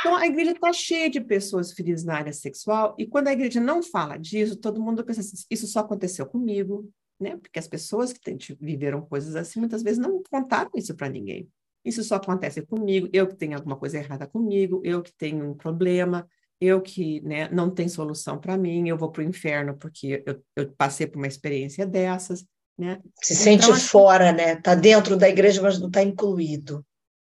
então, 0.00 0.16
a 0.16 0.26
igreja 0.26 0.52
está 0.52 0.72
cheia 0.72 1.10
de 1.10 1.20
pessoas 1.20 1.72
feridas 1.72 2.04
na 2.04 2.14
área 2.14 2.32
sexual, 2.32 2.94
e 2.98 3.06
quando 3.06 3.28
a 3.28 3.32
igreja 3.32 3.60
não 3.60 3.82
fala 3.82 4.16
disso, 4.16 4.56
todo 4.56 4.80
mundo 4.80 5.04
pensa 5.04 5.20
assim, 5.20 5.44
isso 5.50 5.66
só 5.66 5.80
aconteceu 5.80 6.24
comigo, 6.24 6.90
né? 7.20 7.36
Porque 7.36 7.58
as 7.58 7.68
pessoas 7.68 8.12
que 8.12 8.56
viveram 8.58 9.02
coisas 9.02 9.36
assim, 9.36 9.60
muitas 9.60 9.82
vezes 9.82 9.98
não 9.98 10.22
contaram 10.22 10.70
isso 10.74 10.94
para 10.94 11.08
ninguém. 11.08 11.50
Isso 11.84 12.02
só 12.02 12.16
acontece 12.16 12.62
comigo, 12.62 13.08
eu 13.12 13.26
que 13.26 13.36
tenho 13.36 13.56
alguma 13.56 13.76
coisa 13.76 13.98
errada 13.98 14.26
comigo, 14.26 14.80
eu 14.84 15.02
que 15.02 15.12
tenho 15.12 15.50
um 15.50 15.54
problema, 15.54 16.26
eu 16.60 16.80
que 16.80 17.20
né, 17.22 17.48
não 17.48 17.70
tem 17.70 17.88
solução 17.88 18.38
para 18.38 18.58
mim, 18.58 18.88
eu 18.88 18.96
vou 18.98 19.10
para 19.10 19.22
o 19.22 19.26
inferno 19.26 19.76
porque 19.76 20.22
eu, 20.26 20.42
eu, 20.54 20.70
passei 20.72 21.06
por 21.06 21.16
uma 21.16 21.26
experiência 21.26 21.86
dessas. 21.86 22.44
Né? 22.78 23.00
Se 23.22 23.32
então, 23.32 23.44
sente 23.44 23.70
assim, 23.70 23.88
fora, 23.88 24.32
né? 24.32 24.54
Está 24.54 24.74
dentro 24.74 25.16
da 25.16 25.28
igreja, 25.28 25.62
mas 25.62 25.78
não 25.78 25.88
está 25.88 26.02
incluído. 26.02 26.84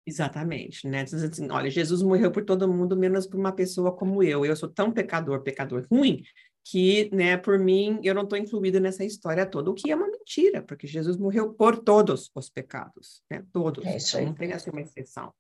Exatamente, 0.06 0.88
né? 0.88 1.02
Assim, 1.02 1.50
olha, 1.50 1.70
Jesus 1.70 2.02
morreu 2.02 2.30
por 2.30 2.42
todo 2.42 2.66
mundo, 2.66 2.97
menos 2.97 3.26
por 3.26 3.38
uma 3.38 3.52
pessoa 3.52 3.94
como 3.94 4.23
eu. 4.23 4.44
Eu 4.44 4.56
sou 4.56 4.68
tão 4.68 4.90
pecador, 4.90 5.42
pecador 5.42 5.87
ruim, 5.90 6.23
que, 6.64 7.11
né, 7.14 7.37
por 7.37 7.58
mim, 7.58 8.00
eu 8.02 8.14
não 8.14 8.23
estou 8.23 8.38
incluída 8.38 8.80
nessa 8.80 9.04
história 9.04 9.44
toda, 9.44 9.70
o 9.70 9.75
que 9.75 9.90
é 9.90 9.97
uma 9.97 10.08
mentira, 10.08 10.62
porque 10.62 10.87
Jesus 10.87 11.18
morreu 11.18 11.52
por 11.52 11.78
todos 11.78 12.30
os 12.35 12.49
pecados, 12.49 13.23
né? 13.30 13.44
Todos. 13.52 13.85
É 13.85 13.97
isso 13.97 14.16
aí. 14.16 14.25
Não 14.25 14.35
tem 14.35 14.52
assim 14.52 14.70
uma 14.70 14.80
exceção. 14.80 15.32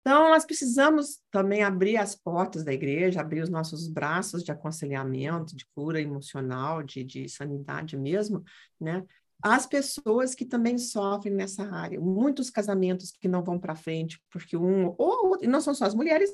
Então, 0.00 0.30
nós 0.30 0.46
precisamos 0.46 1.20
também 1.30 1.62
abrir 1.62 1.96
as 1.96 2.14
portas 2.14 2.64
da 2.64 2.72
igreja, 2.72 3.20
abrir 3.20 3.42
os 3.42 3.50
nossos 3.50 3.86
braços 3.86 4.42
de 4.42 4.50
aconselhamento, 4.50 5.54
de 5.54 5.66
cura 5.74 6.00
emocional, 6.00 6.82
de, 6.82 7.04
de 7.04 7.28
sanidade 7.28 7.96
mesmo, 7.96 8.42
né? 8.80 9.04
as 9.42 9.66
pessoas 9.66 10.34
que 10.34 10.44
também 10.44 10.76
sofrem 10.76 11.34
nessa 11.34 11.64
área. 11.64 12.00
Muitos 12.00 12.50
casamentos 12.50 13.10
que 13.10 13.28
não 13.28 13.42
vão 13.42 13.58
para 13.58 13.74
frente, 13.74 14.20
porque 14.30 14.56
um 14.56 14.94
ou 14.98 15.38
e 15.40 15.46
não 15.46 15.60
são 15.60 15.74
só 15.74 15.86
as 15.86 15.94
mulheres, 15.94 16.30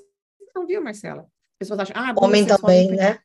não 0.55 0.67
viu, 0.67 0.83
Marcela? 0.83 1.23
As 1.23 1.59
pessoas 1.61 1.81
acham, 1.81 1.97
ah, 1.97 2.15
homem 2.19 2.47
também, 2.47 2.91
né? 2.91 3.19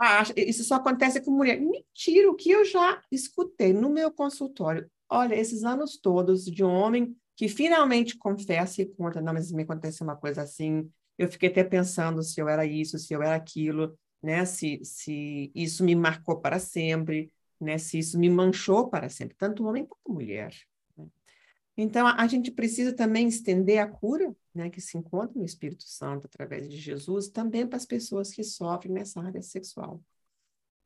Ah, 0.00 0.22
isso 0.34 0.64
só 0.64 0.76
acontece 0.76 1.20
com 1.20 1.30
mulher. 1.30 1.60
Mentira, 1.60 2.30
o 2.30 2.34
que 2.34 2.50
eu 2.50 2.64
já 2.64 3.02
escutei 3.12 3.72
no 3.72 3.90
meu 3.90 4.10
consultório. 4.10 4.90
Olha, 5.08 5.34
esses 5.34 5.64
anos 5.64 5.98
todos 5.98 6.44
de 6.44 6.64
homem 6.64 7.14
que 7.40 7.48
finalmente 7.48 8.18
confessa 8.18 8.82
e 8.82 8.86
conta, 8.86 9.18
não, 9.18 9.32
mas 9.32 9.50
me 9.50 9.62
aconteceu 9.62 10.04
uma 10.04 10.14
coisa 10.14 10.42
assim. 10.42 10.90
Eu 11.16 11.26
fiquei 11.26 11.48
até 11.48 11.64
pensando 11.64 12.22
se 12.22 12.38
eu 12.38 12.48
era 12.50 12.66
isso, 12.66 12.98
se 12.98 13.14
eu 13.14 13.22
era 13.22 13.34
aquilo, 13.34 13.98
né? 14.22 14.44
Se, 14.44 14.78
se 14.84 15.50
isso 15.54 15.82
me 15.82 15.96
marcou 15.96 16.38
para 16.38 16.58
sempre 16.58 17.32
né? 17.60 17.76
Se 17.76 17.98
isso 17.98 18.18
me 18.18 18.30
manchou 18.30 18.88
para 18.88 19.08
sempre, 19.08 19.36
tanto 19.36 19.64
homem 19.66 19.84
quanto 19.84 20.12
mulher. 20.12 20.54
Né? 20.96 21.06
Então, 21.76 22.06
a, 22.06 22.22
a, 22.22 22.26
gente 22.26 22.50
precisa 22.50 22.94
também 22.94 23.28
estender 23.28 23.78
a 23.78 23.86
cura, 23.86 24.34
né, 24.54 24.70
que 24.70 24.80
se 24.80 24.96
encontra 24.96 25.38
no 25.38 25.44
Espírito 25.44 25.84
Santo 25.84 26.26
através 26.26 26.68
de 26.68 26.76
Jesus, 26.76 27.28
também 27.28 27.66
para 27.66 27.76
as 27.76 27.84
pessoas 27.84 28.32
que 28.32 28.42
sofrem 28.42 28.94
nessa 28.94 29.20
área 29.20 29.42
sexual. 29.42 30.02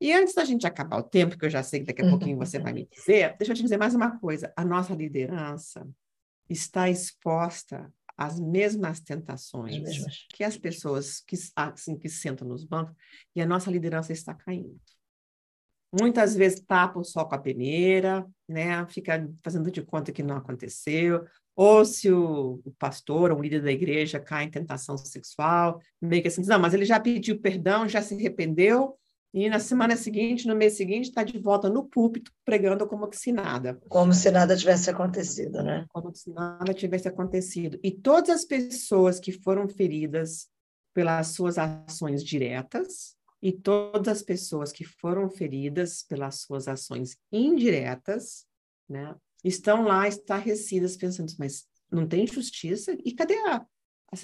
E 0.00 0.12
antes 0.12 0.34
da 0.34 0.44
gente 0.44 0.66
acabar 0.66 0.98
o 0.98 1.02
tempo, 1.04 1.38
que 1.38 1.44
eu 1.44 1.50
já 1.50 1.62
sei 1.62 1.80
que 1.80 1.86
daqui 1.86 2.02
a 2.02 2.10
pouquinho 2.10 2.36
você 2.36 2.58
vai 2.58 2.72
me 2.72 2.86
dizer, 2.86 3.36
deixa 3.38 3.52
eu 3.52 3.56
te 3.56 3.62
dizer 3.62 3.78
mais 3.78 3.94
uma 3.94 4.18
coisa: 4.18 4.52
a 4.56 4.64
nossa 4.64 4.92
liderança 4.92 5.88
está 6.48 6.88
exposta 6.88 7.92
às 8.16 8.38
mesmas 8.38 9.00
tentações 9.00 9.76
que 10.32 10.44
as 10.44 10.56
pessoas 10.56 11.20
que, 11.20 11.36
assim, 11.56 11.98
que 11.98 12.08
sentam 12.08 12.46
nos 12.46 12.64
bancos, 12.64 12.94
e 13.34 13.40
a 13.40 13.46
nossa 13.46 13.70
liderança 13.70 14.12
está 14.12 14.34
caindo. 14.34 14.80
Muitas 15.92 16.34
vezes 16.34 16.60
tapa 16.60 16.98
o 16.98 17.04
sol 17.04 17.28
com 17.28 17.36
a 17.36 17.38
peneira, 17.38 18.26
né? 18.48 18.84
Fica 18.88 19.30
fazendo 19.44 19.70
de 19.70 19.80
conta 19.80 20.10
que 20.10 20.24
não 20.24 20.36
aconteceu. 20.36 21.24
Ou 21.54 21.84
se 21.84 22.10
o, 22.10 22.60
o 22.64 22.72
pastor 22.72 23.30
ou 23.30 23.38
o 23.38 23.42
líder 23.42 23.62
da 23.62 23.70
igreja 23.70 24.18
cai 24.18 24.44
em 24.44 24.50
tentação 24.50 24.96
sexual, 24.96 25.80
meio 26.02 26.20
que 26.20 26.26
assim, 26.26 26.42
não, 26.44 26.58
mas 26.58 26.74
ele 26.74 26.84
já 26.84 26.98
pediu 26.98 27.40
perdão, 27.40 27.88
já 27.88 28.02
se 28.02 28.14
arrependeu, 28.14 28.98
e 29.34 29.48
na 29.48 29.58
semana 29.58 29.96
seguinte, 29.96 30.46
no 30.46 30.54
mês 30.54 30.76
seguinte, 30.76 31.08
está 31.08 31.24
de 31.24 31.36
volta 31.38 31.68
no 31.68 31.84
púlpito, 31.84 32.30
pregando 32.44 32.86
como 32.86 33.12
se 33.12 33.32
nada. 33.32 33.80
Como 33.88 34.12
se 34.14 34.30
nada 34.30 34.56
tivesse 34.56 34.88
acontecido, 34.88 35.60
né? 35.60 35.84
Como 35.88 36.14
se 36.14 36.30
nada 36.30 36.72
tivesse 36.72 37.08
acontecido. 37.08 37.76
E 37.82 37.90
todas 37.90 38.30
as 38.30 38.44
pessoas 38.44 39.18
que 39.18 39.32
foram 39.32 39.68
feridas 39.68 40.48
pelas 40.94 41.28
suas 41.34 41.58
ações 41.58 42.22
diretas, 42.22 43.16
e 43.42 43.52
todas 43.52 44.08
as 44.08 44.22
pessoas 44.22 44.72
que 44.72 44.84
foram 44.84 45.28
feridas 45.28 46.02
pelas 46.02 46.40
suas 46.40 46.66
ações 46.66 47.18
indiretas, 47.30 48.46
né, 48.88 49.14
estão 49.44 49.82
lá 49.82 50.08
estarrecidas 50.08 50.96
pensando, 50.96 51.30
mas 51.38 51.66
não 51.90 52.06
tem 52.06 52.26
justiça? 52.26 52.96
E 53.04 53.12
cadê 53.12 53.34
a, 53.48 53.66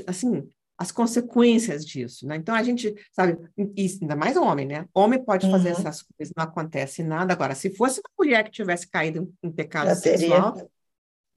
assim, 0.06 0.48
as 0.80 0.90
consequências 0.90 1.84
disso, 1.84 2.26
né? 2.26 2.36
Então 2.36 2.54
a 2.54 2.62
gente, 2.62 2.94
sabe, 3.12 3.36
e 3.76 3.98
ainda 4.00 4.16
mais 4.16 4.34
homem, 4.34 4.66
né? 4.66 4.86
Homem 4.94 5.22
pode 5.22 5.44
uhum. 5.44 5.52
fazer 5.52 5.68
essas 5.68 6.00
coisas, 6.00 6.32
não 6.34 6.42
acontece 6.42 7.02
nada. 7.02 7.34
Agora, 7.34 7.54
se 7.54 7.68
fosse 7.68 8.00
uma 8.00 8.24
mulher 8.24 8.44
que 8.44 8.50
tivesse 8.50 8.88
caído 8.88 9.30
em 9.42 9.52
pecado 9.52 9.88
Já 9.88 9.94
sexual, 9.96 10.52
teria 10.52 10.70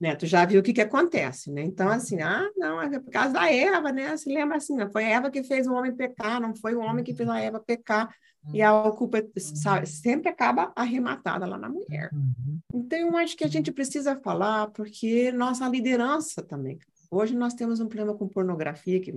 né? 0.00 0.14
Tu 0.16 0.26
já 0.26 0.44
viu 0.44 0.60
o 0.60 0.62
que 0.62 0.72
que 0.72 0.80
acontece, 0.80 1.50
né? 1.50 1.62
Então, 1.62 1.88
assim, 1.88 2.20
ah, 2.20 2.48
não, 2.56 2.80
é 2.80 2.98
por 2.98 3.10
causa 3.10 3.34
da 3.34 3.50
Eva, 3.50 3.92
né? 3.92 4.16
Se 4.16 4.28
lembra 4.28 4.56
assim, 4.56 4.76
não 4.76 4.90
foi 4.90 5.04
a 5.04 5.08
Eva 5.08 5.30
que 5.30 5.42
fez 5.42 5.66
o 5.66 5.72
homem 5.72 5.94
pecar, 5.94 6.40
não 6.40 6.54
foi 6.54 6.74
o 6.74 6.80
homem 6.80 7.04
que 7.04 7.14
fez 7.14 7.28
a 7.28 7.38
Eva 7.38 7.60
pecar, 7.60 8.14
e 8.52 8.60
a 8.60 8.72
culpa 8.90 9.24
sabe, 9.38 9.86
sempre 9.86 10.28
acaba 10.28 10.72
arrematada 10.76 11.46
lá 11.46 11.56
na 11.56 11.68
mulher. 11.68 12.10
Uhum. 12.12 12.58
Então, 12.74 12.98
eu 12.98 13.16
acho 13.16 13.36
que 13.36 13.44
a 13.44 13.48
gente 13.48 13.72
precisa 13.72 14.16
falar, 14.16 14.66
porque 14.68 15.32
nossa 15.32 15.66
liderança 15.68 16.42
também. 16.42 16.78
Hoje 17.14 17.36
nós 17.36 17.54
temos 17.54 17.80
um 17.80 17.88
problema 17.88 18.16
com 18.16 18.28
pornografia, 18.28 19.00
que 19.00 19.12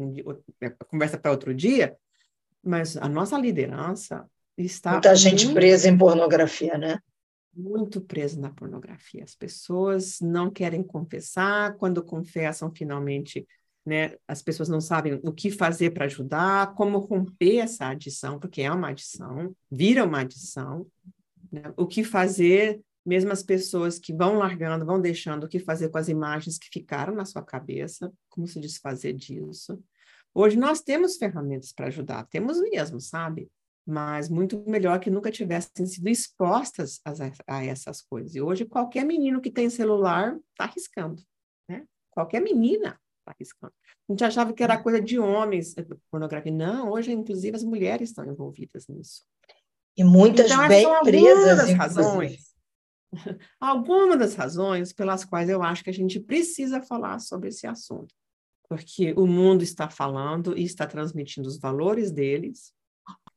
é, 0.61 0.69
conversa 0.69 1.17
para 1.17 1.31
outro 1.31 1.53
dia, 1.53 1.95
mas 2.63 2.95
a 2.97 3.09
nossa 3.09 3.37
liderança 3.37 4.25
está. 4.57 4.93
Muita 4.93 5.15
gente 5.15 5.45
muito... 5.45 5.55
presa 5.55 5.89
em 5.89 5.97
pornografia, 5.97 6.77
né? 6.77 6.99
muito 7.57 7.99
preso 7.99 8.39
na 8.39 8.51
pornografia. 8.51 9.23
As 9.23 9.33
pessoas 9.33 10.19
não 10.21 10.49
querem 10.49 10.83
confessar, 10.83 11.75
quando 11.77 12.03
confessam, 12.03 12.71
finalmente, 12.71 13.47
né, 13.83 14.13
as 14.27 14.41
pessoas 14.41 14.69
não 14.69 14.79
sabem 14.79 15.19
o 15.23 15.31
que 15.31 15.49
fazer 15.49 15.91
para 15.91 16.05
ajudar, 16.05 16.75
como 16.75 16.99
romper 16.99 17.57
essa 17.57 17.87
adição, 17.87 18.39
porque 18.39 18.61
é 18.61 18.71
uma 18.71 18.89
adição, 18.89 19.55
vira 19.71 20.03
uma 20.03 20.19
adição, 20.19 20.85
né? 21.51 21.73
o 21.75 21.87
que 21.87 22.03
fazer, 22.03 22.79
mesmo 23.07 23.31
as 23.31 23.41
pessoas 23.41 23.97
que 23.97 24.13
vão 24.13 24.37
largando, 24.37 24.85
vão 24.85 24.99
deixando, 24.99 25.45
o 25.45 25.47
que 25.47 25.59
fazer 25.59 25.89
com 25.89 25.97
as 25.97 26.09
imagens 26.09 26.57
que 26.57 26.67
ficaram 26.71 27.15
na 27.15 27.25
sua 27.25 27.41
cabeça, 27.41 28.11
como 28.29 28.45
se 28.47 28.59
desfazer 28.59 29.13
disso. 29.13 29.81
Hoje 30.33 30.57
nós 30.57 30.81
temos 30.81 31.17
ferramentas 31.17 31.71
para 31.71 31.87
ajudar, 31.87 32.27
temos 32.27 32.59
mesmo, 32.61 32.99
sabe? 32.99 33.49
mas 33.87 34.27
muito 34.27 34.61
melhor 34.67 34.99
que 34.99 35.09
nunca 35.09 35.31
tivessem 35.31 35.85
sido 35.85 36.09
expostas 36.09 36.99
a, 37.05 37.13
a 37.55 37.65
essas 37.65 38.01
coisas. 38.01 38.35
E 38.35 38.41
hoje 38.41 38.65
qualquer 38.65 39.05
menino 39.05 39.39
que 39.39 39.49
tem 39.49 39.69
celular 39.69 40.37
está 40.51 40.65
arriscando, 40.65 41.23
né? 41.69 41.85
Qualquer 42.11 42.41
menina 42.41 42.99
está 43.19 43.31
arriscando. 43.33 43.73
A 44.09 44.11
gente 44.11 44.23
achava 44.25 44.51
que 44.51 44.61
era 44.61 44.73
é. 44.73 44.83
coisa 44.83 44.99
de 44.99 45.17
homens, 45.17 45.77
eh, 45.77 45.85
pornografia. 46.11 46.51
Não, 46.51 46.91
hoje, 46.91 47.13
inclusive, 47.13 47.55
as 47.55 47.63
mulheres 47.63 48.09
estão 48.09 48.25
envolvidas 48.25 48.87
nisso. 48.87 49.23
E 49.95 50.03
muitas 50.03 50.47
então, 50.47 50.67
bem 50.67 50.85
presas, 51.03 51.71
razões. 51.71 52.46
Algumas 53.59 54.19
das 54.19 54.35
razões 54.35 54.93
pelas 54.93 55.23
quais 55.23 55.49
eu 55.49 55.63
acho 55.63 55.83
que 55.83 55.89
a 55.89 55.93
gente 55.93 56.19
precisa 56.19 56.81
falar 56.81 57.19
sobre 57.19 57.49
esse 57.49 57.65
assunto. 57.65 58.13
Porque 58.67 59.13
o 59.13 59.25
mundo 59.25 59.63
está 59.63 59.89
falando 59.89 60.57
e 60.57 60.63
está 60.63 60.85
transmitindo 60.85 61.47
os 61.47 61.57
valores 61.57 62.11
deles, 62.11 62.73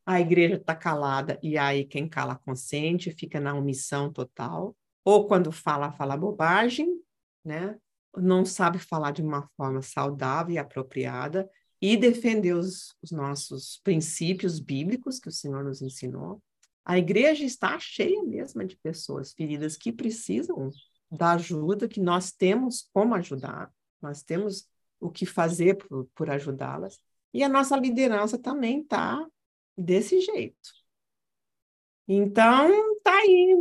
a 0.04 0.20
igreja 0.20 0.56
está 0.56 0.74
calada 0.74 1.38
e 1.40 1.56
aí 1.56 1.84
quem 1.84 2.08
cala 2.08 2.34
consente, 2.34 3.12
fica 3.12 3.38
na 3.38 3.54
omissão 3.54 4.12
total, 4.12 4.76
ou 5.04 5.26
quando 5.28 5.52
fala, 5.52 5.92
fala 5.92 6.16
bobagem, 6.16 7.00
né? 7.44 7.78
não 8.16 8.44
sabe 8.44 8.78
falar 8.78 9.12
de 9.12 9.22
uma 9.22 9.48
forma 9.56 9.82
saudável 9.82 10.54
e 10.54 10.58
apropriada 10.58 11.48
e 11.80 11.96
defender 11.96 12.54
os, 12.54 12.94
os 13.02 13.10
nossos 13.10 13.80
princípios 13.82 14.60
bíblicos 14.60 15.18
que 15.18 15.28
o 15.28 15.32
Senhor 15.32 15.64
nos 15.64 15.80
ensinou. 15.80 16.42
A 16.84 16.98
igreja 16.98 17.44
está 17.44 17.78
cheia 17.78 18.22
mesmo 18.22 18.64
de 18.64 18.76
pessoas 18.76 19.32
feridas 19.32 19.76
que 19.76 19.92
precisam 19.92 20.70
da 21.10 21.32
ajuda, 21.32 21.88
que 21.88 22.00
nós 22.00 22.32
temos 22.32 22.88
como 22.92 23.14
ajudar, 23.14 23.70
nós 24.00 24.22
temos 24.22 24.68
o 24.98 25.10
que 25.10 25.26
fazer 25.26 25.76
por, 25.76 26.06
por 26.14 26.30
ajudá-las. 26.30 26.98
E 27.32 27.42
a 27.42 27.48
nossa 27.48 27.76
liderança 27.76 28.38
também 28.38 28.80
está 28.80 29.26
desse 29.76 30.20
jeito. 30.20 30.80
Então, 32.06 32.68
tá 33.02 33.14
aí 33.14 33.56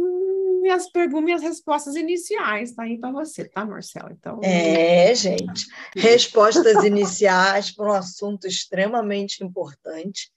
minhas 0.60 0.90
perguntas, 0.92 1.24
minhas 1.24 1.42
respostas 1.42 1.96
iniciais, 1.96 2.74
tá 2.74 2.84
aí 2.84 2.98
para 2.98 3.12
você, 3.12 3.48
tá, 3.48 3.66
Marcela? 3.66 4.12
Então, 4.12 4.40
é, 4.44 5.14
gente, 5.14 5.68
respostas 5.96 6.84
iniciais 6.84 7.72
para 7.72 7.90
um 7.92 7.94
assunto 7.94 8.48
extremamente 8.48 9.44
importante, 9.44 10.32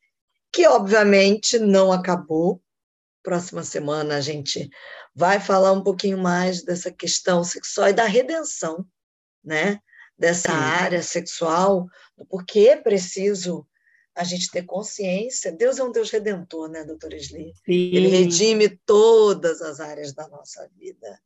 que 0.52 0.66
obviamente 0.66 1.58
não 1.58 1.90
acabou. 1.90 2.62
Próxima 3.22 3.62
semana 3.62 4.16
a 4.16 4.20
gente 4.20 4.68
vai 5.14 5.38
falar 5.38 5.72
um 5.72 5.82
pouquinho 5.82 6.18
mais 6.18 6.62
dessa 6.62 6.90
questão 6.90 7.44
sexual 7.44 7.88
e 7.88 7.92
da 7.92 8.04
redenção, 8.04 8.84
né? 9.44 9.78
Dessa 10.18 10.50
Sim. 10.50 10.56
área 10.56 11.02
sexual, 11.02 11.86
do 12.16 12.26
porquê 12.26 12.68
é 12.68 12.76
preciso 12.76 13.66
a 14.14 14.24
gente 14.24 14.50
ter 14.50 14.62
consciência. 14.64 15.52
Deus 15.52 15.78
é 15.78 15.84
um 15.84 15.90
Deus 15.90 16.10
redentor, 16.10 16.68
né, 16.68 16.84
doutora 16.84 17.16
Sli? 17.16 17.52
Ele 17.66 18.08
redime 18.08 18.68
todas 18.84 19.62
as 19.62 19.80
áreas 19.80 20.12
da 20.12 20.28
nossa 20.28 20.68
vida. 20.76 21.18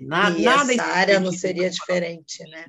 Nada, 0.00 0.38
e 0.38 0.42
nada 0.42 0.72
essa 0.72 0.84
área 0.84 1.20
não 1.20 1.32
seria 1.32 1.70
diferente, 1.70 2.42
né? 2.50 2.66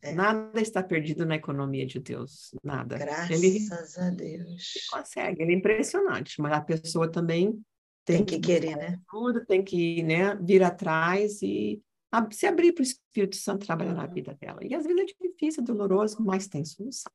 É. 0.00 0.12
Nada 0.12 0.60
está 0.60 0.82
perdido 0.82 1.26
na 1.26 1.36
economia 1.36 1.84
de 1.84 1.98
Deus, 1.98 2.54
nada. 2.62 2.96
Graças 2.96 3.42
ele, 3.42 3.58
a 3.70 4.10
Deus. 4.10 4.74
Ele 4.76 4.86
consegue, 4.90 5.42
ele 5.42 5.52
é 5.52 5.56
impressionante, 5.56 6.40
mas 6.40 6.52
a 6.52 6.60
pessoa 6.60 7.10
também 7.10 7.60
tem, 8.08 8.16
tem 8.16 8.24
que, 8.24 8.40
que 8.40 8.46
querer, 8.46 8.74
né? 8.74 8.98
Tudo 9.10 9.44
tem 9.44 9.62
que 9.62 10.02
né, 10.02 10.34
vir 10.36 10.62
atrás 10.62 11.42
e 11.42 11.82
se 12.30 12.46
abrir 12.46 12.72
para 12.72 12.80
o 12.80 12.84
Espírito 12.84 13.36
Santo 13.36 13.66
trabalhar 13.66 13.92
na 13.92 14.06
vida 14.06 14.34
dela. 14.40 14.60
E 14.62 14.74
às 14.74 14.86
vezes 14.86 15.02
é 15.02 15.04
difícil, 15.28 15.62
é 15.62 15.66
doloroso, 15.66 16.16
mas 16.20 16.48
tem 16.48 16.64
solução. 16.64 17.12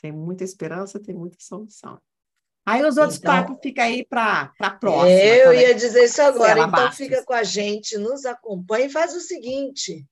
Tem 0.00 0.12
muita 0.12 0.44
esperança, 0.44 1.00
tem 1.00 1.16
muita 1.16 1.36
solução. 1.40 2.00
Aí 2.64 2.84
os 2.84 2.96
outros 2.96 3.18
então, 3.18 3.32
papos 3.32 3.58
ficam 3.60 3.84
aí 3.84 4.04
para 4.04 4.52
a 4.60 4.70
próxima. 4.70 5.10
Eu 5.10 5.52
ia 5.52 5.74
dizer 5.74 6.04
isso 6.04 6.22
agora. 6.22 6.60
Então 6.60 6.70
Bastos. 6.70 6.96
fica 6.96 7.24
com 7.24 7.32
a 7.32 7.42
gente, 7.42 7.98
nos 7.98 8.24
acompanha 8.24 8.86
e 8.86 8.90
faz 8.90 9.14
o 9.16 9.20
seguinte: 9.20 10.06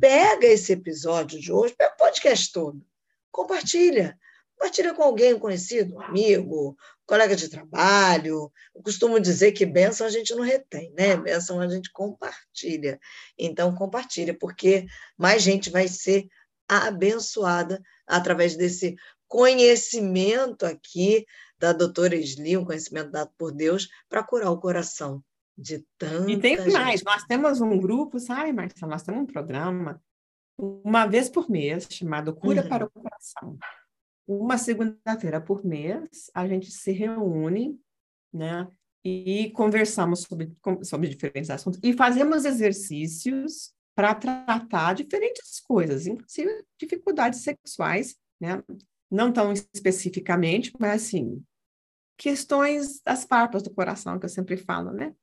pega 0.00 0.46
esse 0.46 0.72
episódio 0.72 1.38
de 1.38 1.52
hoje, 1.52 1.74
pega 1.76 1.92
o 1.92 1.98
podcast 1.98 2.50
todo, 2.52 2.82
compartilha. 3.30 4.18
Compartilha 4.58 4.92
com 4.92 5.04
alguém 5.04 5.38
conhecido, 5.38 5.94
um 5.94 6.00
amigo, 6.00 6.76
colega 7.06 7.36
de 7.36 7.48
trabalho. 7.48 8.52
Eu 8.74 8.82
costumo 8.82 9.20
dizer 9.20 9.52
que 9.52 9.64
bênção 9.64 10.04
a 10.04 10.10
gente 10.10 10.34
não 10.34 10.42
retém, 10.42 10.92
né? 10.94 11.16
Bênção 11.16 11.60
a 11.60 11.68
gente 11.68 11.92
compartilha. 11.92 12.98
Então, 13.38 13.72
compartilha, 13.72 14.36
porque 14.36 14.86
mais 15.16 15.42
gente 15.42 15.70
vai 15.70 15.86
ser 15.86 16.26
abençoada 16.66 17.80
através 18.04 18.56
desse 18.56 18.96
conhecimento 19.28 20.66
aqui 20.66 21.24
da 21.56 21.72
doutora 21.72 22.16
Esli, 22.16 22.56
um 22.56 22.64
conhecimento 22.64 23.12
dado 23.12 23.30
por 23.38 23.52
Deus, 23.52 23.88
para 24.08 24.24
curar 24.24 24.50
o 24.50 24.58
coração 24.58 25.22
de 25.56 25.86
tanta 25.96 26.30
E 26.30 26.40
tem 26.40 26.56
gente. 26.56 26.72
mais, 26.72 27.02
nós 27.04 27.24
temos 27.24 27.60
um 27.60 27.78
grupo, 27.78 28.18
sabe, 28.18 28.52
Marcelo? 28.52 28.90
Nós 28.90 29.02
temos 29.04 29.22
um 29.22 29.26
programa, 29.26 30.02
uma 30.58 31.06
vez 31.06 31.28
por 31.28 31.48
mês, 31.48 31.86
chamado 31.90 32.34
Cura 32.34 32.62
uhum. 32.62 32.68
para 32.68 32.84
o 32.84 32.90
Coração. 32.90 33.56
Uma 34.28 34.58
segunda-feira 34.58 35.40
por 35.40 35.64
mês, 35.64 36.30
a 36.34 36.46
gente 36.46 36.70
se 36.70 36.92
reúne, 36.92 37.80
né? 38.30 38.68
E 39.02 39.50
conversamos 39.52 40.20
sobre, 40.20 40.54
sobre 40.82 41.08
diferentes 41.08 41.48
assuntos 41.48 41.80
e 41.82 41.94
fazemos 41.94 42.44
exercícios 42.44 43.72
para 43.94 44.14
tratar 44.14 44.94
diferentes 44.94 45.58
coisas, 45.60 46.06
inclusive 46.06 46.62
dificuldades 46.78 47.40
sexuais, 47.40 48.16
né? 48.38 48.62
Não 49.10 49.32
tão 49.32 49.50
especificamente, 49.52 50.72
mas 50.78 51.02
assim, 51.02 51.42
questões 52.18 53.00
das 53.00 53.24
farpas 53.24 53.62
do 53.62 53.72
coração, 53.72 54.18
que 54.18 54.26
eu 54.26 54.30
sempre 54.30 54.58
falo, 54.58 54.92
né? 54.92 55.14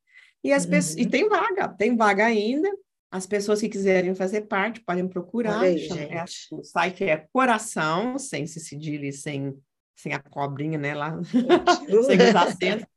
E, 0.44 0.52
as 0.52 0.63
uhum. 0.63 0.72
pessoas, 0.72 0.98
e 0.98 1.08
tem 1.08 1.30
vaga, 1.30 1.68
tem 1.70 1.96
vaga 1.96 2.26
ainda. 2.26 2.70
As 3.12 3.26
pessoas 3.26 3.62
que 3.62 3.70
quiserem 3.70 4.15
fazer 4.15 4.41
parte 4.41 4.82
podem 4.82 5.08
procurar. 5.08 5.62
Aí, 5.62 5.88
é, 5.88 6.24
o 6.52 6.63
site 6.63 7.04
é 7.04 7.26
Coração, 7.32 8.18
sem 8.18 8.46
se 8.46 8.60
cedilha 8.60 9.12
sem, 9.12 9.56
sem 9.96 10.13
a 10.13 10.20
cobrinha, 10.20 10.78
né? 10.78 10.94
Lá, 10.94 11.18
sem 12.06 12.22
os 12.22 12.36
acentos. 12.36 12.88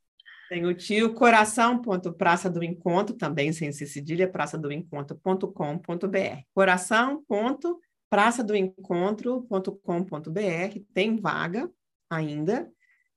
Tem 0.48 0.64
o 0.64 0.74
tio 0.74 1.12
coração 1.12 1.82
ponto 1.82 2.12
praça 2.12 2.48
do 2.48 2.64
encontro, 2.64 3.14
também 3.14 3.52
sem 3.52 3.70
cedilha, 3.70 4.26
praça 4.26 4.56
do 4.56 4.72
encontro.com.br. 4.72 6.40
Coração 6.54 7.22
ponto 7.28 7.78
praça 8.08 8.42
do 8.42 8.56
encontro.com.br, 8.56 10.80
tem 10.94 11.20
vaga 11.20 11.70
ainda, 12.10 12.72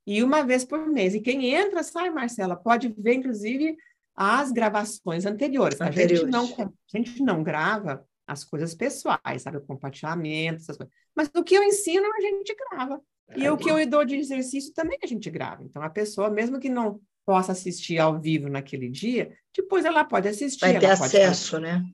e 0.05 0.23
uma 0.23 0.43
vez 0.43 0.65
por 0.65 0.87
mês. 0.87 1.15
E 1.15 1.21
quem 1.21 1.53
entra, 1.53 1.83
sai, 1.83 2.09
Marcela, 2.09 2.55
pode 2.55 2.93
ver, 2.97 3.13
inclusive, 3.13 3.77
as 4.15 4.51
gravações 4.51 5.25
anteriores. 5.25 5.79
anteriores. 5.79 6.23
A, 6.23 6.41
gente 6.41 6.57
não, 6.59 6.73
a 6.93 6.97
gente 6.97 7.23
não 7.23 7.43
grava 7.43 8.05
as 8.27 8.43
coisas 8.43 8.73
pessoais, 8.73 9.41
sabe? 9.41 9.57
O 9.57 9.61
compartilhamento, 9.61 10.61
essas 10.61 10.77
coisas. 10.77 10.93
Mas 11.15 11.29
o 11.35 11.43
que 11.43 11.55
eu 11.55 11.63
ensino, 11.63 12.05
a 12.05 12.21
gente 12.21 12.55
grava. 12.55 13.01
E 13.35 13.45
é 13.45 13.51
o 13.51 13.57
que 13.57 13.69
eu 13.69 13.89
dou 13.89 14.03
de 14.03 14.15
exercício 14.15 14.73
também 14.73 14.97
a 15.01 15.07
gente 15.07 15.29
grava. 15.29 15.63
Então, 15.63 15.81
a 15.81 15.89
pessoa, 15.89 16.29
mesmo 16.29 16.59
que 16.59 16.69
não 16.69 16.99
possa 17.25 17.51
assistir 17.51 17.97
ao 17.97 18.19
vivo 18.19 18.49
naquele 18.49 18.89
dia, 18.89 19.31
depois 19.55 19.85
ela 19.85 20.03
pode 20.03 20.27
assistir. 20.27 20.59
Vai 20.59 20.79
ter 20.79 20.87
acesso, 20.87 21.51
fazer, 21.51 21.63
né? 21.63 21.85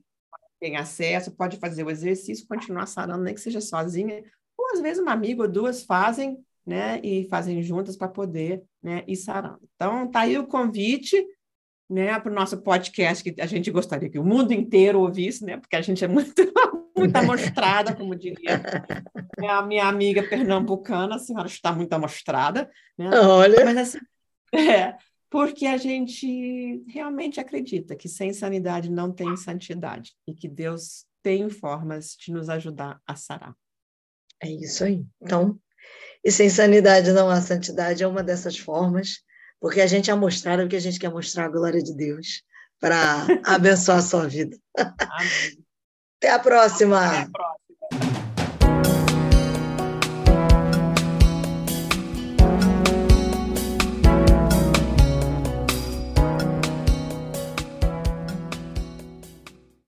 Tem 0.60 0.76
acesso, 0.76 1.30
pode 1.32 1.56
fazer 1.58 1.84
o 1.84 1.90
exercício, 1.90 2.46
continuar 2.48 2.86
sarando, 2.86 3.22
nem 3.22 3.34
que 3.34 3.40
seja 3.40 3.60
sozinha. 3.60 4.22
Ou 4.56 4.72
às 4.72 4.80
vezes 4.80 5.00
uma 5.00 5.12
amiga 5.12 5.42
ou 5.42 5.48
duas 5.48 5.84
fazem, 5.84 6.38
né? 6.66 7.00
E 7.02 7.28
fazem 7.28 7.62
juntas 7.62 7.96
para 7.96 8.08
poder 8.08 8.64
né, 8.82 9.04
ir 9.06 9.16
sarando. 9.16 9.60
Então, 9.74 10.10
tá 10.10 10.20
aí 10.20 10.36
o 10.36 10.46
convite 10.46 11.24
né, 11.88 12.18
para 12.20 12.30
o 12.30 12.34
nosso 12.34 12.60
podcast, 12.62 13.24
que 13.24 13.40
a 13.40 13.46
gente 13.46 13.70
gostaria 13.70 14.10
que 14.10 14.18
o 14.18 14.24
mundo 14.24 14.52
inteiro 14.52 15.00
ouvisse, 15.00 15.44
né? 15.44 15.56
Porque 15.56 15.76
a 15.76 15.80
gente 15.80 16.04
é 16.04 16.08
muito, 16.08 16.34
muito 16.96 17.16
amostrada, 17.16 17.94
como 17.94 18.14
diria 18.14 18.62
a 19.48 19.62
minha 19.62 19.86
amiga 19.86 20.22
pernambucana, 20.22 21.16
a 21.16 21.18
senhora 21.18 21.46
está 21.46 21.72
muito 21.72 21.92
amostrada. 21.92 22.70
Né? 22.96 23.08
Olha. 23.20 23.64
Mas 23.64 23.76
assim, 23.76 23.98
é, 24.52 24.94
porque 25.30 25.66
a 25.66 25.76
gente 25.76 26.82
realmente 26.88 27.40
acredita 27.40 27.94
que 27.96 28.08
sem 28.08 28.32
sanidade 28.32 28.90
não 28.90 29.12
tem 29.12 29.36
santidade 29.36 30.14
e 30.26 30.34
que 30.34 30.48
Deus 30.48 31.06
tem 31.22 31.48
formas 31.50 32.16
de 32.18 32.32
nos 32.32 32.48
ajudar 32.48 33.00
a 33.06 33.14
sarar. 33.14 33.54
É 34.42 34.48
isso 34.50 34.84
aí. 34.84 35.04
Então, 35.20 35.58
e 36.24 36.30
sem 36.30 36.48
sanidade 36.48 37.12
não 37.12 37.28
há 37.28 37.40
santidade, 37.40 38.02
é 38.02 38.06
uma 38.06 38.22
dessas 38.22 38.56
formas, 38.56 39.22
porque 39.60 39.80
a 39.80 39.86
gente 39.86 40.10
é 40.10 40.14
mostrado 40.14 40.62
o 40.62 40.68
que 40.68 40.76
a 40.76 40.80
gente 40.80 40.98
quer 40.98 41.10
mostrar 41.10 41.46
a 41.46 41.48
glória 41.48 41.82
de 41.82 41.94
Deus 41.94 42.42
para 42.80 43.26
abençoar 43.44 43.98
a 43.98 44.02
sua 44.02 44.28
vida. 44.28 44.56
Até 44.76 46.30
a 46.30 46.38
próxima. 46.38 47.06
Até 47.06 47.18
a 47.18 47.30
próxima. 47.30 48.27